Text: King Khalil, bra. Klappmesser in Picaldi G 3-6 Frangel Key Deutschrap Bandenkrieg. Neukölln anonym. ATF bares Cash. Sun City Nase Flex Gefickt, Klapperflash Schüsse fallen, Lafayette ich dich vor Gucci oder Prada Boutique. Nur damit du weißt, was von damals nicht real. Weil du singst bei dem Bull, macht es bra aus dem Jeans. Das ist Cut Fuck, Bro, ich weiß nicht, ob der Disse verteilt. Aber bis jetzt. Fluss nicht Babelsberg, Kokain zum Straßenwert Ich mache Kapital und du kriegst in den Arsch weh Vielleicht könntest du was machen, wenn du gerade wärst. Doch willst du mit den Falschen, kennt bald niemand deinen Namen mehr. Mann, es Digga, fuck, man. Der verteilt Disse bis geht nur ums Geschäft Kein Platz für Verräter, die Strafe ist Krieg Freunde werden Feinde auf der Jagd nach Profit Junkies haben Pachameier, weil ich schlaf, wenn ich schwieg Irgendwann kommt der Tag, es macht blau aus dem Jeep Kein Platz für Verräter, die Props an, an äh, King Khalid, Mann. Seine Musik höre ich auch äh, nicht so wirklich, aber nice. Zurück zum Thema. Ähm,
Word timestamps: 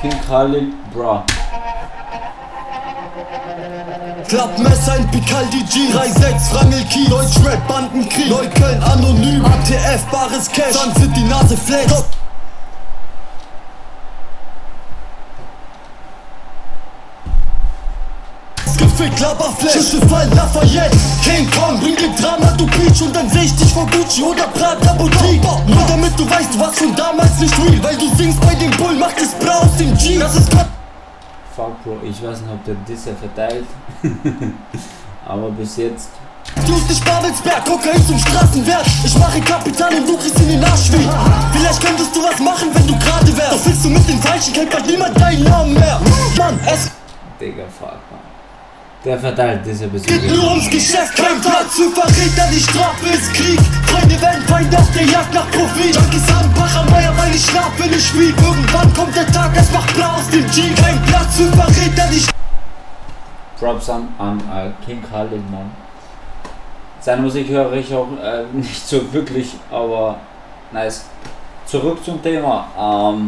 King 0.00 0.20
Khalil, 0.28 0.72
bra. 0.92 1.24
Klappmesser 4.28 4.96
in 4.96 5.06
Picaldi 5.10 5.62
G 5.64 5.88
3-6 5.92 6.50
Frangel 6.50 6.84
Key 6.90 7.08
Deutschrap 7.08 7.66
Bandenkrieg. 7.68 8.28
Neukölln 8.28 8.82
anonym. 8.82 9.44
ATF 9.44 10.04
bares 10.10 10.48
Cash. 10.48 10.74
Sun 10.74 10.94
City 10.94 11.22
Nase 11.22 11.56
Flex 11.56 12.04
Gefickt, 18.78 19.16
Klapperflash 19.16 19.72
Schüsse 19.72 20.06
fallen, 20.08 20.34
Lafayette 20.34 20.96
ich 23.46 23.56
dich 23.56 23.72
vor 23.72 23.86
Gucci 23.86 24.22
oder 24.22 24.46
Prada 24.48 24.92
Boutique. 24.94 25.42
Nur 25.66 25.84
damit 25.88 26.18
du 26.18 26.28
weißt, 26.28 26.58
was 26.58 26.78
von 26.78 26.94
damals 26.94 27.38
nicht 27.38 27.56
real. 27.58 27.82
Weil 27.82 27.96
du 27.96 28.14
singst 28.16 28.40
bei 28.40 28.54
dem 28.54 28.70
Bull, 28.72 28.94
macht 28.96 29.20
es 29.20 29.32
bra 29.34 29.58
aus 29.58 29.76
dem 29.78 29.96
Jeans. 29.96 30.20
Das 30.20 30.36
ist 30.36 30.50
Cut 30.50 30.66
Fuck, 31.54 31.82
Bro, 31.84 31.98
ich 32.02 32.22
weiß 32.22 32.40
nicht, 32.40 32.52
ob 32.52 32.64
der 32.64 32.74
Disse 32.86 33.14
verteilt. 33.14 33.66
Aber 35.26 35.50
bis 35.50 35.76
jetzt. 35.76 36.10
Fluss 36.64 36.88
nicht 36.88 37.04
Babelsberg, 37.04 37.64
Kokain 37.64 38.06
zum 38.06 38.16
Straßenwert 38.20 38.86
Ich 39.04 39.18
mache 39.18 39.40
Kapital 39.40 39.92
und 39.94 40.06
du 40.06 40.16
kriegst 40.16 40.38
in 40.38 40.48
den 40.48 40.64
Arsch 40.64 40.92
weh 40.92 41.08
Vielleicht 41.52 41.84
könntest 41.84 42.14
du 42.14 42.22
was 42.22 42.38
machen, 42.38 42.68
wenn 42.72 42.86
du 42.86 42.96
gerade 42.96 43.36
wärst. 43.36 43.52
Doch 43.52 43.66
willst 43.66 43.84
du 43.84 43.90
mit 43.90 44.08
den 44.08 44.22
Falschen, 44.22 44.52
kennt 44.52 44.70
bald 44.70 44.86
niemand 44.86 45.20
deinen 45.20 45.42
Namen 45.42 45.74
mehr. 45.74 46.00
Mann, 46.38 46.58
es 46.66 46.88
Digga, 47.40 47.64
fuck, 47.78 47.98
man. 48.10 48.35
Der 49.06 49.16
verteilt 49.16 49.64
Disse 49.64 49.86
bis 49.86 50.02
geht 50.02 50.28
nur 50.28 50.50
ums 50.50 50.68
Geschäft 50.68 51.14
Kein 51.16 51.40
Platz 51.40 51.76
für 51.76 51.90
Verräter, 51.90 52.48
die 52.52 52.58
Strafe 52.58 53.06
ist 53.06 53.32
Krieg 53.34 53.60
Freunde 53.86 54.20
werden 54.20 54.42
Feinde 54.48 54.76
auf 54.76 54.90
der 54.92 55.04
Jagd 55.04 55.32
nach 55.32 55.48
Profit 55.52 55.94
Junkies 55.94 56.26
haben 56.32 56.52
Pachameier, 56.52 57.16
weil 57.16 57.32
ich 57.32 57.46
schlaf, 57.46 57.70
wenn 57.78 57.92
ich 57.92 58.04
schwieg 58.04 58.34
Irgendwann 58.36 58.92
kommt 58.94 59.14
der 59.14 59.28
Tag, 59.28 59.52
es 59.54 59.70
macht 59.70 59.94
blau 59.94 60.08
aus 60.08 60.28
dem 60.30 60.44
Jeep 60.50 60.74
Kein 60.74 61.00
Platz 61.04 61.36
für 61.36 61.52
Verräter, 61.52 62.08
die 62.10 62.24
Props 63.60 63.88
an, 63.88 64.08
an 64.18 64.40
äh, 64.52 64.84
King 64.84 65.02
Khalid, 65.08 65.50
Mann. 65.52 65.70
Seine 66.98 67.22
Musik 67.22 67.48
höre 67.48 67.72
ich 67.74 67.94
auch 67.94 68.08
äh, 68.20 68.42
nicht 68.52 68.88
so 68.88 69.12
wirklich, 69.12 69.54
aber 69.70 70.18
nice. 70.72 71.04
Zurück 71.64 72.04
zum 72.04 72.20
Thema. 72.20 72.66
Ähm, 72.76 73.24